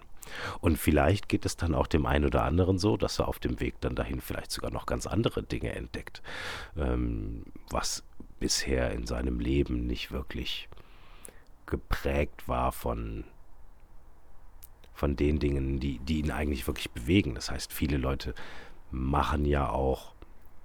Und 0.59 0.77
vielleicht 0.77 1.29
geht 1.29 1.45
es 1.45 1.57
dann 1.57 1.73
auch 1.73 1.87
dem 1.87 2.05
einen 2.05 2.25
oder 2.25 2.43
anderen 2.43 2.77
so, 2.77 2.97
dass 2.97 3.19
er 3.19 3.27
auf 3.27 3.39
dem 3.39 3.59
Weg 3.59 3.79
dann 3.81 3.95
dahin 3.95 4.21
vielleicht 4.21 4.51
sogar 4.51 4.71
noch 4.71 4.85
ganz 4.85 5.07
andere 5.07 5.41
Dinge 5.43 5.73
entdeckt, 5.73 6.21
ähm, 6.77 7.45
was 7.69 8.03
bisher 8.39 8.91
in 8.91 9.05
seinem 9.05 9.39
Leben 9.39 9.87
nicht 9.87 10.11
wirklich 10.11 10.69
geprägt 11.65 12.47
war 12.47 12.71
von 12.71 13.25
von 14.97 15.15
den 15.15 15.37
Dingen, 15.37 15.79
die, 15.79 15.99
die 15.99 16.17
ihn 16.17 16.31
eigentlich 16.31 16.65
wirklich 16.65 16.89
bewegen. 16.89 17.35
Das 17.35 17.51
heißt, 17.51 17.71
viele 17.71 17.97
Leute 17.97 18.33
machen 18.89 19.45
ja 19.45 19.69
auch 19.69 20.15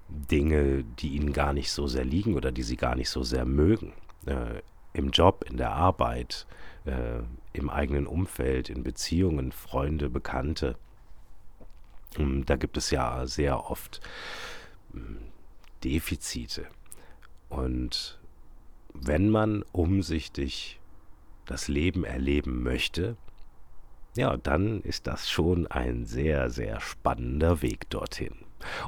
Dinge, 0.08 0.84
die 0.84 1.10
ihnen 1.10 1.34
gar 1.34 1.52
nicht 1.52 1.70
so 1.70 1.86
sehr 1.86 2.06
liegen 2.06 2.34
oder 2.34 2.50
die 2.50 2.62
sie 2.62 2.76
gar 2.76 2.96
nicht 2.96 3.10
so 3.10 3.22
sehr 3.22 3.44
mögen. 3.44 3.92
Äh, 4.24 4.62
Im 4.94 5.10
Job, 5.10 5.44
in 5.48 5.58
der 5.58 5.72
Arbeit, 5.72 6.46
äh, 6.86 7.20
im 7.52 7.68
eigenen 7.68 8.06
Umfeld, 8.06 8.70
in 8.70 8.82
Beziehungen, 8.82 9.52
Freunde, 9.52 10.08
Bekannte. 10.08 10.76
Ähm, 12.18 12.46
da 12.46 12.56
gibt 12.56 12.78
es 12.78 12.90
ja 12.90 13.26
sehr 13.26 13.70
oft 13.70 14.00
ähm, 14.94 15.18
Defizite. 15.84 16.66
Und 17.52 18.18
wenn 18.94 19.28
man 19.28 19.62
umsichtig 19.72 20.80
das 21.44 21.68
Leben 21.68 22.02
erleben 22.04 22.62
möchte, 22.62 23.16
ja, 24.16 24.38
dann 24.38 24.80
ist 24.80 25.06
das 25.06 25.30
schon 25.30 25.66
ein 25.66 26.06
sehr, 26.06 26.48
sehr 26.48 26.80
spannender 26.80 27.60
Weg 27.60 27.90
dorthin. 27.90 28.34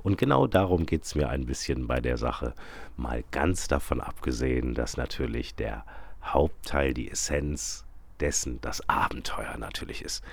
Und 0.03 0.17
genau 0.17 0.47
darum 0.47 0.87
geht 0.87 1.05
es 1.05 1.15
mir 1.15 1.29
ein 1.29 1.45
bisschen 1.45 1.87
bei 1.87 2.01
der 2.01 2.17
Sache, 2.17 2.55
mal 2.97 3.23
ganz 3.33 3.69
davon 3.69 4.01
abgesehen, 4.01 4.75
dass 4.75 4.97
natürlich 4.97 5.55
der 5.55 5.85
Hauptteil, 6.23 6.95
die 6.95 7.11
Essenz 7.11 7.85
dessen 8.21 8.63
das 8.63 8.89
Abenteuer 8.89 9.59
natürlich 9.59 10.01
ist. 10.01 10.25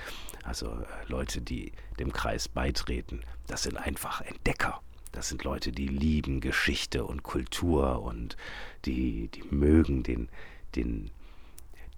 Also 0.43 0.67
äh, 0.67 0.85
Leute, 1.07 1.41
die 1.41 1.73
dem 1.99 2.13
Kreis 2.13 2.47
beitreten, 2.47 3.21
das 3.47 3.63
sind 3.63 3.75
einfach 3.75 4.21
Entdecker. 4.21 4.79
Das 5.11 5.29
sind 5.29 5.43
Leute, 5.43 5.71
die 5.71 5.87
lieben 5.87 6.39
Geschichte 6.39 7.03
und 7.03 7.23
Kultur 7.23 8.01
und 8.01 8.37
die, 8.85 9.27
die 9.29 9.43
mögen 9.43 10.03
den, 10.03 10.29
den 10.75 11.11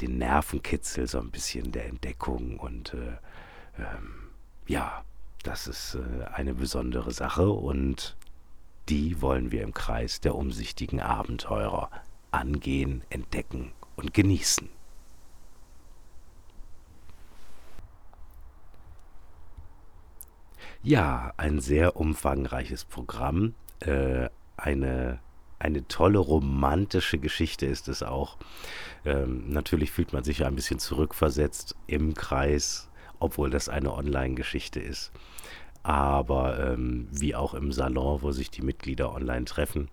den 0.01 0.17
Nervenkitzel 0.17 1.07
so 1.07 1.19
ein 1.19 1.31
bisschen 1.31 1.71
der 1.71 1.85
Entdeckung 1.85 2.59
und 2.59 2.93
äh, 2.93 3.17
ähm, 3.77 4.29
ja, 4.67 5.03
das 5.43 5.67
ist 5.67 5.95
äh, 5.95 6.25
eine 6.25 6.53
besondere 6.53 7.11
Sache 7.11 7.49
und 7.49 8.15
die 8.89 9.21
wollen 9.21 9.51
wir 9.51 9.63
im 9.63 9.73
Kreis 9.73 10.19
der 10.19 10.35
umsichtigen 10.35 10.99
Abenteurer 10.99 11.89
angehen, 12.31 13.03
entdecken 13.09 13.71
und 13.95 14.13
genießen. 14.13 14.69
Ja, 20.83 21.33
ein 21.37 21.59
sehr 21.59 21.95
umfangreiches 21.95 22.83
Programm, 22.83 23.53
äh, 23.79 24.29
eine 24.57 25.19
eine 25.63 25.87
tolle 25.87 26.19
romantische 26.19 27.17
Geschichte 27.17 27.65
ist 27.65 27.87
es 27.87 28.03
auch. 28.03 28.37
Ähm, 29.05 29.49
natürlich 29.49 29.91
fühlt 29.91 30.11
man 30.11 30.25
sich 30.25 30.39
ja 30.39 30.47
ein 30.47 30.55
bisschen 30.55 30.79
zurückversetzt 30.79 31.77
im 31.87 32.15
Kreis, 32.15 32.89
obwohl 33.19 33.49
das 33.49 33.69
eine 33.69 33.93
Online-Geschichte 33.93 34.81
ist. 34.81 35.13
Aber 35.81 36.59
ähm, 36.59 37.07
wie 37.11 37.33
auch 37.33 37.53
im 37.53 37.71
Salon, 37.71 38.21
wo 38.21 38.33
sich 38.33 38.51
die 38.51 38.61
Mitglieder 38.61 39.13
online 39.13 39.45
treffen, 39.45 39.87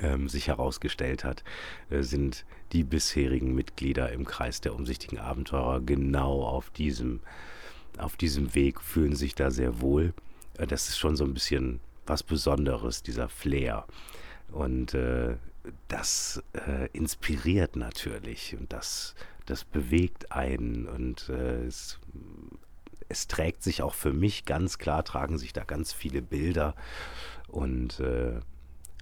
ähm, 0.00 0.28
sich 0.28 0.46
herausgestellt 0.46 1.24
hat, 1.24 1.42
äh, 1.90 2.02
sind 2.02 2.44
die 2.70 2.84
bisherigen 2.84 3.54
Mitglieder 3.54 4.12
im 4.12 4.24
Kreis 4.24 4.60
der 4.60 4.76
umsichtigen 4.76 5.18
Abenteurer 5.18 5.80
genau 5.80 6.44
auf 6.44 6.70
diesem, 6.70 7.20
auf 7.98 8.16
diesem 8.16 8.54
Weg, 8.54 8.80
fühlen 8.80 9.16
sich 9.16 9.34
da 9.34 9.50
sehr 9.50 9.80
wohl. 9.80 10.14
Äh, 10.58 10.66
das 10.66 10.88
ist 10.88 10.98
schon 10.98 11.16
so 11.16 11.24
ein 11.24 11.34
bisschen 11.34 11.80
was 12.06 12.22
Besonderes, 12.22 13.02
dieser 13.02 13.28
Flair. 13.28 13.86
Und 14.52 14.94
äh, 14.94 15.36
das 15.88 16.42
äh, 16.52 16.88
inspiriert 16.92 17.76
natürlich 17.76 18.56
und 18.58 18.72
das, 18.72 19.14
das 19.46 19.64
bewegt 19.64 20.32
einen 20.32 20.86
und 20.86 21.28
äh, 21.28 21.64
es, 21.64 21.98
es, 23.08 23.26
trägt 23.26 23.62
sich 23.62 23.82
auch 23.82 23.94
für 23.94 24.12
mich 24.12 24.44
ganz 24.44 24.78
klar, 24.78 25.04
tragen 25.04 25.38
sich 25.38 25.52
da 25.52 25.64
ganz 25.64 25.92
viele 25.92 26.22
Bilder 26.22 26.74
und 27.48 28.00
äh, 28.00 28.40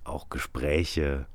auch 0.04 0.28
Gespräche, 0.30 1.26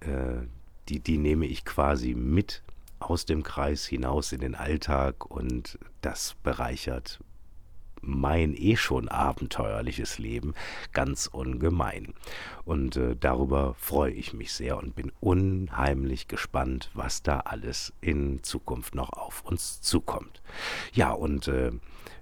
äh, 0.00 0.46
die, 0.88 1.00
die 1.00 1.18
nehme 1.18 1.46
ich 1.46 1.64
quasi 1.64 2.14
mit 2.14 2.62
aus 2.98 3.24
dem 3.24 3.42
Kreis 3.42 3.86
hinaus 3.86 4.32
in 4.32 4.40
den 4.40 4.54
Alltag 4.54 5.30
und 5.30 5.78
das 6.00 6.34
bereichert 6.42 7.20
mein 8.02 8.54
eh 8.54 8.76
schon 8.76 9.08
abenteuerliches 9.08 10.18
Leben 10.18 10.54
ganz 10.92 11.26
ungemein. 11.26 12.14
Und 12.64 12.96
äh, 12.96 13.16
darüber 13.18 13.74
freue 13.74 14.12
ich 14.12 14.32
mich 14.32 14.52
sehr 14.52 14.78
und 14.78 14.94
bin 14.94 15.12
unheimlich 15.20 16.28
gespannt, 16.28 16.90
was 16.94 17.22
da 17.22 17.40
alles 17.40 17.92
in 18.00 18.42
Zukunft 18.42 18.94
noch 18.94 19.12
auf 19.12 19.42
uns 19.44 19.80
zukommt. 19.80 20.42
Ja, 20.92 21.10
und 21.10 21.48
äh, 21.48 21.72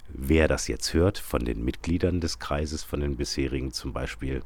wer 0.08 0.48
das 0.48 0.68
jetzt 0.68 0.94
hört, 0.94 1.18
von 1.18 1.44
den 1.44 1.64
Mitgliedern 1.64 2.20
des 2.20 2.38
Kreises, 2.38 2.82
von 2.82 3.00
den 3.00 3.16
bisherigen 3.16 3.72
zum 3.72 3.92
Beispiel, 3.92 4.42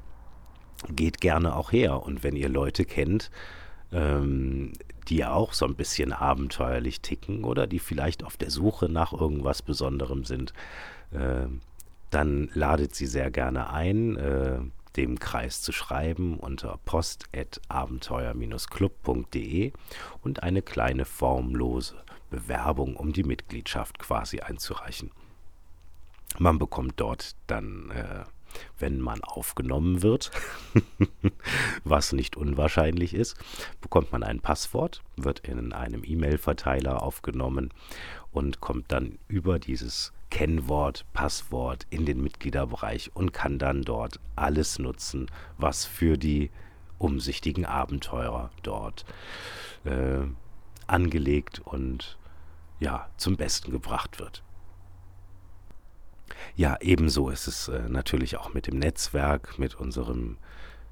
geht 0.90 1.20
gerne 1.20 1.56
auch 1.56 1.72
her. 1.72 2.02
Und 2.02 2.22
wenn 2.22 2.36
ihr 2.36 2.48
Leute 2.48 2.84
kennt, 2.84 3.30
ähm, 3.92 4.72
die 5.08 5.24
auch 5.24 5.52
so 5.52 5.66
ein 5.66 5.74
bisschen 5.74 6.12
abenteuerlich 6.12 7.00
ticken 7.00 7.44
oder 7.44 7.66
die 7.66 7.78
vielleicht 7.78 8.24
auf 8.24 8.36
der 8.36 8.50
Suche 8.50 8.88
nach 8.88 9.12
irgendwas 9.12 9.62
Besonderem 9.62 10.24
sind, 10.24 10.52
äh, 11.12 11.46
dann 12.10 12.50
ladet 12.54 12.94
sie 12.94 13.06
sehr 13.06 13.30
gerne 13.30 13.70
ein, 13.70 14.16
äh, 14.16 14.60
dem 14.96 15.18
Kreis 15.18 15.62
zu 15.62 15.72
schreiben 15.72 16.38
unter 16.38 16.78
post.abenteuer-club.de 16.84 19.72
und 20.22 20.42
eine 20.42 20.60
kleine 20.62 21.06
formlose 21.06 21.96
Bewerbung 22.30 22.96
um 22.96 23.12
die 23.12 23.24
Mitgliedschaft 23.24 23.98
quasi 23.98 24.40
einzureichen. 24.40 25.10
Man 26.38 26.58
bekommt 26.58 26.94
dort 26.96 27.36
dann 27.46 27.90
äh, 27.90 28.24
wenn 28.78 29.00
man 29.00 29.22
aufgenommen 29.22 30.02
wird, 30.02 30.30
was 31.84 32.12
nicht 32.12 32.36
unwahrscheinlich 32.36 33.14
ist, 33.14 33.36
bekommt 33.80 34.12
man 34.12 34.22
ein 34.22 34.40
Passwort, 34.40 35.02
wird 35.16 35.40
in 35.40 35.72
einem 35.72 36.02
E-Mail-Verteiler 36.04 37.02
aufgenommen 37.02 37.70
und 38.32 38.60
kommt 38.60 38.90
dann 38.92 39.18
über 39.28 39.58
dieses 39.58 40.12
Kennwort, 40.30 41.04
Passwort 41.12 41.86
in 41.90 42.06
den 42.06 42.22
Mitgliederbereich 42.22 43.10
und 43.14 43.32
kann 43.32 43.58
dann 43.58 43.82
dort 43.82 44.18
alles 44.34 44.78
nutzen, 44.78 45.30
was 45.58 45.84
für 45.84 46.16
die 46.16 46.50
umsichtigen 46.98 47.66
Abenteurer 47.66 48.50
dort 48.62 49.04
äh, 49.84 50.20
angelegt 50.86 51.60
und 51.64 52.16
ja 52.80 53.08
zum 53.16 53.36
Besten 53.36 53.70
gebracht 53.70 54.18
wird. 54.18 54.42
Ja, 56.56 56.76
ebenso 56.80 57.30
ist 57.30 57.46
es 57.46 57.68
äh, 57.68 57.88
natürlich 57.88 58.36
auch 58.36 58.54
mit 58.54 58.66
dem 58.66 58.78
Netzwerk, 58.78 59.58
mit 59.58 59.74
unserem 59.74 60.38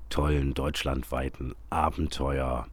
tollen 0.08 0.54
deutschlandweiten 0.54 1.54
Abenteuer. 1.70 2.66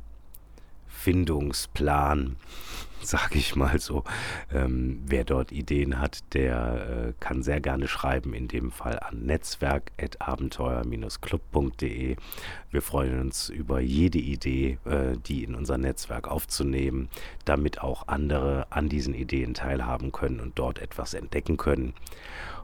Findungsplan, 0.98 2.36
sage 3.02 3.38
ich 3.38 3.56
mal 3.56 3.80
so. 3.80 4.04
Ähm, 4.52 5.04
wer 5.06 5.24
dort 5.24 5.52
Ideen 5.52 6.00
hat, 6.00 6.34
der 6.34 7.10
äh, 7.10 7.14
kann 7.20 7.44
sehr 7.44 7.62
gerne 7.62 7.88
schreiben, 7.88 8.34
in 8.34 8.48
dem 8.48 8.72
Fall 8.72 8.98
an 9.00 9.24
netzwerk.abenteuer-club.de. 9.26 12.16
Wir 12.72 12.82
freuen 12.82 13.22
uns 13.22 13.50
über 13.50 13.80
jede 13.80 14.18
Idee, 14.18 14.80
äh, 14.86 15.16
die 15.18 15.44
in 15.44 15.54
unser 15.54 15.78
Netzwerk 15.78 16.28
aufzunehmen, 16.28 17.10
damit 17.46 17.82
auch 17.82 18.08
andere 18.08 18.66
an 18.72 18.90
diesen 18.90 19.14
Ideen 19.14 19.54
teilhaben 19.54 20.12
können 20.12 20.40
und 20.40 20.58
dort 20.58 20.80
etwas 20.80 21.14
entdecken 21.14 21.58
können. 21.58 21.94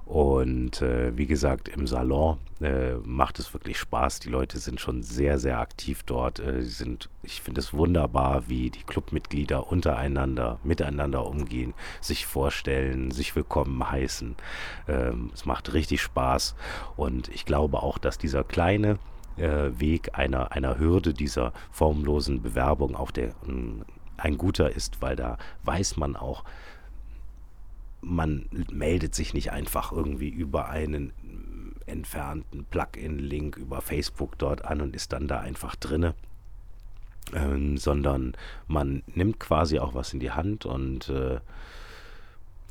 Und 0.05 0.81
äh, 0.81 1.17
wie 1.17 1.25
gesagt, 1.25 1.69
im 1.69 1.88
Salon 1.88 2.38
äh, 2.62 2.95
macht 3.03 3.39
es 3.39 3.53
wirklich 3.53 3.77
Spaß. 3.77 4.19
Die 4.19 4.29
Leute 4.29 4.57
sind 4.57 4.81
schon 4.81 5.01
sehr, 5.01 5.39
sehr 5.39 5.60
aktiv 5.60 6.03
dort. 6.03 6.39
Äh, 6.39 6.62
sind, 6.63 7.10
ich 7.24 7.41
finde 7.41 7.62
es 7.62 7.74
wunderbar, 7.74 8.50
wie 8.50 8.69
die 8.69 8.83
Clubmitglieder 8.83 9.72
untereinander, 9.72 10.60
miteinander 10.63 11.25
umgehen, 11.25 11.74
sich 12.01 12.25
vorstellen, 12.25 13.12
sich 13.12 13.36
willkommen 13.36 13.89
heißen. 13.89 14.36
Ähm, 14.89 15.31
es 15.33 15.45
macht 15.45 15.74
richtig 15.74 16.01
Spaß. 16.01 16.55
Und 16.98 17.29
ich 17.29 17.45
glaube 17.45 17.81
auch, 17.81 17.98
dass 17.98 18.17
dieser 18.17 18.43
kleine 18.43 19.00
äh, 19.38 19.72
Weg 19.79 20.17
einer, 20.17 20.51
einer 20.51 20.77
Hürde 20.79 21.13
dieser 21.13 21.53
formlosen 21.72 22.41
Bewerbung 22.41 22.95
auch 22.95 23.12
der, 23.12 23.33
ein 24.17 24.38
guter 24.38 24.69
ist, 24.69 25.01
weil 25.01 25.15
da 25.15 25.38
weiß 25.63 25.98
man 25.98 26.15
auch, 26.15 26.43
man 28.03 28.48
meldet 28.72 29.15
sich 29.15 29.33
nicht 29.33 29.51
einfach 29.51 29.91
irgendwie 29.91 30.29
über 30.29 30.69
einen 30.69 31.13
entfernten 31.86 32.65
Plugin-Link 32.65 33.57
über 33.57 33.81
Facebook 33.81 34.38
dort 34.38 34.65
an 34.65 34.81
und 34.81 34.95
ist 34.95 35.13
dann 35.13 35.27
da 35.27 35.39
einfach 35.39 35.75
drinne. 35.75 36.13
Ähm, 37.34 37.77
sondern 37.77 38.34
man 38.67 39.01
nimmt 39.08 39.39
quasi 39.39 39.80
auch 39.80 39.93
was 39.93 40.13
in 40.13 40.19
die 40.19 40.32
Hand 40.32 40.65
und 40.65 41.08
äh, 41.08 41.39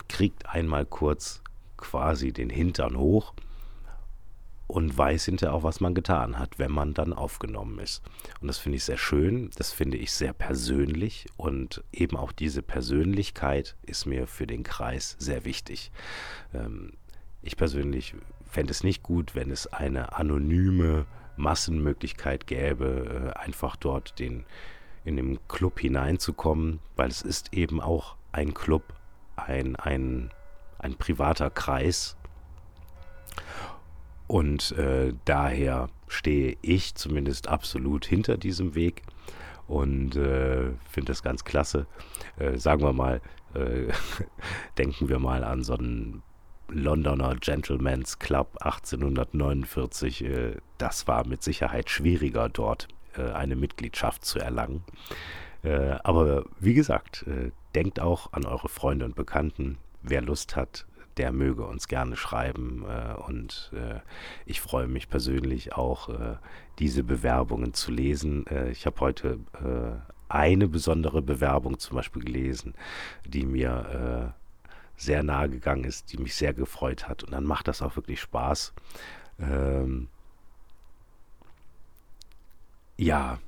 kriegt 0.09 0.47
einmal 0.47 0.85
kurz 0.85 1.41
quasi 1.79 2.33
den 2.33 2.51
Hintern 2.51 2.99
hoch 2.99 3.33
und 4.73 4.97
weiß 4.97 5.27
hinterher 5.27 5.53
auch, 5.53 5.65
was 5.65 5.81
man 5.81 5.95
getan 5.95 6.39
hat, 6.39 6.59
wenn 6.59 6.73
man 6.73 6.95
dann 6.95 7.13
aufgenommen 7.13 7.79
ist. 7.79 8.03
Und 8.41 8.49
das 8.49 8.57
finde 8.57 8.77
ich 8.77 8.85
sehr 8.85 8.97
schön, 8.97 9.51
das 9.57 9.71
finde 9.71 9.99
ich 9.99 10.13
sehr 10.13 10.33
persönlich 10.33 11.27
und 11.37 11.85
eben 11.93 12.17
auch 12.17 12.33
diese 12.33 12.63
Persönlichkeit 12.63 13.77
ist 13.83 14.07
mir 14.07 14.27
für 14.27 14.47
den 14.47 14.63
Kreis 14.63 15.15
sehr 15.19 15.45
wichtig. 15.45 15.93
Ähm, 16.55 16.95
ich 17.43 17.59
persönlich 17.59 18.15
fände 18.49 18.71
es 18.71 18.83
nicht 18.83 19.03
gut, 19.03 19.35
wenn 19.35 19.51
es 19.51 19.67
eine 19.67 20.15
anonyme 20.15 21.05
Massenmöglichkeit 21.37 22.47
gäbe, 22.47 23.35
äh, 23.37 23.39
einfach 23.39 23.77
dort 23.77 24.19
den, 24.19 24.47
in 25.05 25.17
den 25.17 25.39
Club 25.49 25.81
hineinzukommen, 25.81 26.81
weil 26.97 27.11
es 27.11 27.21
ist 27.21 27.53
eben 27.53 27.83
auch 27.83 28.17
ein 28.33 28.55
Club, 28.55 28.95
ein, 29.37 29.77
ein, 29.77 30.31
ein 30.79 30.95
privater 30.95 31.51
Kreis 31.51 32.17
und 34.33 34.73
äh, 34.79 35.13
daher 35.27 35.91
stehe 36.09 36.57
ich 36.63 36.95
zumindest 36.95 37.49
absolut 37.49 38.07
hinter 38.07 38.39
diesem 38.39 38.75
Weg 38.75 39.03
und 39.69 40.17
äh, 40.17 40.71
finde 40.89 41.09
das 41.09 41.23
ganz 41.23 41.45
klasse. 41.45 41.87
Äh, 42.39 42.57
sagen 42.57 42.81
wir 42.81 42.95
mal, 42.95 43.21
äh, 43.53 43.89
denken 44.79 45.11
wir 45.11 45.19
mal 45.19 45.45
an 45.45 45.63
so 45.63 45.75
einen 45.75 46.23
Londoner 46.69 47.37
Gentleman's 47.37 48.21
Club 48.21 48.57
1849. 48.63 50.25
Äh, 50.25 50.57
das 50.79 51.07
war 51.07 51.27
mit 51.27 51.43
Sicherheit 51.43 51.91
schwieriger 51.91 52.49
dort 52.49 52.89
äh, 53.19 53.33
eine 53.33 53.55
Mitgliedschaft 53.55 54.25
zu 54.25 54.39
erlangen. 54.39 54.83
aber 55.63 56.45
wie 56.59 56.75
gesagt, 56.75 57.25
denkt 57.75 58.01
auch 58.01 58.33
an 58.33 58.47
eure 58.47 58.69
Freunde 58.69 59.05
und 59.05 59.15
Bekannten. 59.15 59.79
Wer 60.03 60.23
Lust 60.23 60.57
hat, 60.57 60.87
der 61.17 61.33
möge 61.33 61.65
uns 61.65 61.89
gerne 61.89 62.17
schreiben. 62.17 62.85
Äh, 62.89 63.15
und 63.15 63.71
äh, 63.75 64.01
ich 64.47 64.61
freue 64.61 64.87
mich 64.87 65.09
persönlich 65.09 65.75
auch, 65.75 66.09
äh, 66.09 66.37
diese 66.79 67.05
Bewerbungen 67.05 67.75
zu 67.75 67.93
lesen. 67.93 68.47
Ich 68.71 68.87
habe 68.87 68.99
heute 69.01 69.39
eine 70.29 70.69
besondere 70.69 71.21
Bewerbung 71.21 71.79
zum 71.79 71.97
Beispiel 71.97 72.25
gelesen, 72.25 72.75
die 73.27 73.45
mir 73.45 74.35
sehr 74.97 75.23
nahe 75.23 75.51
gegangen 75.51 75.85
ist, 75.85 76.13
die 76.13 76.17
mich 76.17 76.35
sehr 76.35 76.55
gefreut 76.55 77.09
hat. 77.09 77.25
Und 77.25 77.33
dann 77.33 77.45
macht 77.45 77.69
das 77.69 77.83
auch 77.83 77.95
wirklich 77.95 78.21
Spaß. 78.21 78.73
Ähm, 79.39 80.09
ja, 82.97 83.39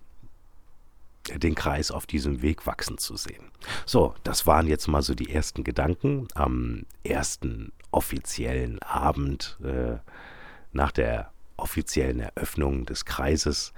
den 1.29 1.55
Kreis 1.55 1.91
auf 1.91 2.07
diesem 2.07 2.41
Weg 2.43 2.67
wachsen 2.67 2.99
zu 2.99 3.17
sehen. 3.17 3.51
So, 3.87 4.15
das 4.25 4.47
waren 4.47 4.67
jetzt 4.67 4.89
mal 4.89 5.01
so 5.03 5.15
die 5.15 5.33
ersten 5.33 5.65
Gedanken 5.65 6.29
am 6.35 6.85
ersten 7.03 7.73
offiziellen 7.91 8.83
Abend 8.83 9.59
äh, 9.63 9.97
nach 10.73 10.93
der 10.93 11.31
offiziellen 11.57 12.21
Eröffnung 12.21 12.85
des 12.87 13.05
Kreises. 13.05 13.75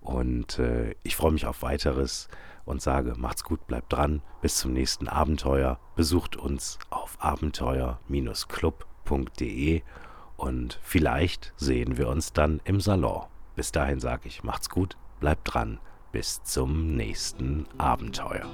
Und 0.00 0.58
äh, 0.58 0.94
ich 1.02 1.16
freue 1.16 1.32
mich 1.32 1.44
auf 1.46 1.62
weiteres 1.62 2.28
und 2.64 2.80
sage, 2.82 3.14
macht's 3.16 3.44
gut, 3.44 3.66
bleibt 3.66 3.92
dran, 3.92 4.22
bis 4.42 4.56
zum 4.56 4.72
nächsten 4.72 5.08
Abenteuer. 5.08 5.78
Besucht 5.96 6.36
uns 6.36 6.78
auf 6.90 7.16
abenteuer-club.de 7.20 9.82
und 10.36 10.78
vielleicht 10.82 11.52
sehen 11.56 11.98
wir 11.98 12.08
uns 12.08 12.32
dann 12.32 12.60
im 12.64 12.80
Salon. 12.80 13.26
Bis 13.56 13.72
dahin 13.72 13.98
sage 14.00 14.28
ich, 14.28 14.42
macht's 14.42 14.70
gut, 14.70 14.96
bleibt 15.20 15.52
dran 15.52 15.78
bis 16.12 16.42
zum 16.42 16.96
nächsten 16.96 17.66
Abenteuer. 17.78 18.50